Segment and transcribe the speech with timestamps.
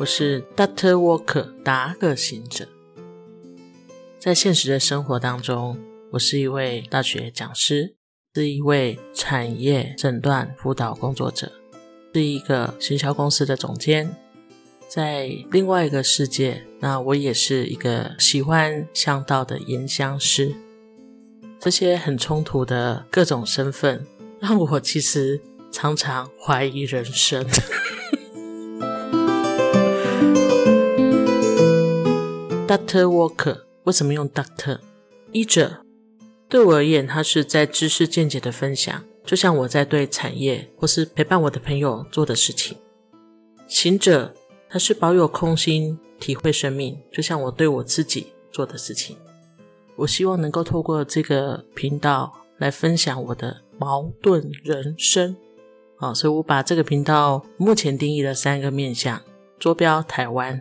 [0.00, 2.68] 我是 Doctor Walker 达克行者。
[4.20, 5.76] 在现实的生活当中，
[6.12, 7.96] 我是一位大学讲师，
[8.32, 11.50] 是一位产业诊断辅导工作者，
[12.14, 14.14] 是一个行销公司的总监。
[14.86, 20.54] 在另外一个世界，那我也是一个喜欢香道的研香师。
[21.58, 24.06] 这些很冲突的各种身份，
[24.38, 25.40] 让我其实
[25.72, 27.44] 常常怀疑人生。
[32.68, 34.80] Doctor Walker 为什么用 Doctor
[35.32, 35.78] 医者？
[36.50, 42.76] 对我而言，他是在知识见解的分享，就像我在对产业或是陪伴我的朋友做的事情。
[43.66, 44.34] 行者。
[44.70, 49.16] 他是保有空心，体会生命，就像我对我自己做的事情。
[49.96, 55.34] 我希望能够透过这个频道来分享我的矛盾人生。
[55.96, 59.22] 好，所以我把这个频道目前定义了三个面向：
[59.58, 60.60] 坐标台湾、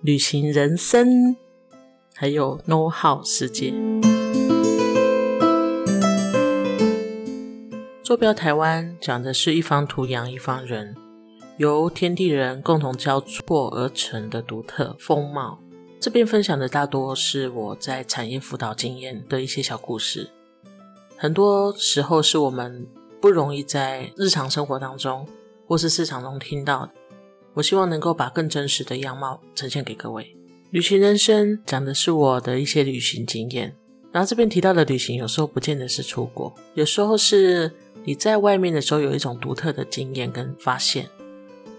[0.00, 1.36] 旅行人生，
[2.14, 3.74] 还有 know how 世界。
[8.04, 10.94] 坐标台湾讲的是一方土养一方人。
[11.56, 15.58] 由天地人共同交错而成的独特风貌。
[15.98, 20.30] 这边分享的大多是我在产业辅导经验的一些小故事，
[21.16, 22.86] 很多时候是我们
[23.20, 25.26] 不容易在日常生活当中
[25.66, 26.92] 或是市场中听到的。
[27.54, 30.34] 我希望能够把更真实的样貌呈现给各位。
[30.70, 33.74] 旅行人生讲的是我的一些旅行经验，
[34.12, 37.72] 然后这边提到的旅行有时候不见得是出国，有时候是
[38.04, 41.08] 你在外面的时候有一种独特的经验跟发现。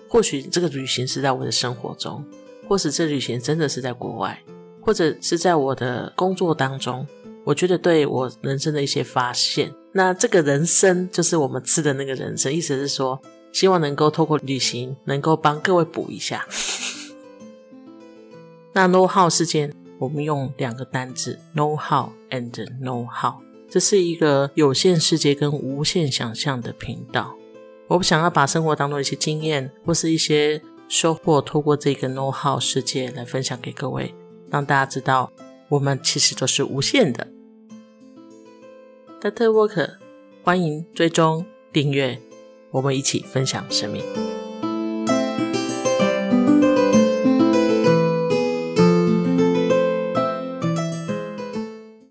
[0.08, 2.26] 或许这个旅行是在我的生活中，
[2.68, 4.42] 或是这旅行真的是在国外，
[4.82, 7.08] 或者是在我的工作当中。
[7.46, 9.74] 我觉得对我人生的一些发现。
[9.92, 13.20] 那这个人生就是我们吃的那个人生，意思是说，
[13.52, 16.46] 希望能够透过旅行，能够帮各位补一下。
[18.74, 22.52] 那 know how 事件，我们用两个单字 know how and
[22.82, 23.36] know how，
[23.70, 27.36] 这是一个有限世界跟无限想象的频道。
[27.88, 34.14] 我不想要把生活当中一些经验或是一些收获，透过这个 know how 世界来分享给各位，
[34.52, 35.32] 让大家知道
[35.70, 37.28] 我们其实都是无限的。
[39.20, 39.48] Dr.
[39.48, 39.96] Walker，
[40.44, 42.22] 欢迎追踪订阅，
[42.72, 44.29] 我们一起分享生命。